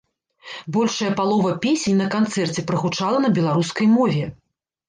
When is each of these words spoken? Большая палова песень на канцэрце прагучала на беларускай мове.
Большая 0.77 1.09
палова 1.19 1.51
песень 1.65 2.01
на 2.05 2.09
канцэрце 2.15 2.65
прагучала 2.73 3.23
на 3.27 3.35
беларускай 3.37 3.87
мове. 3.95 4.25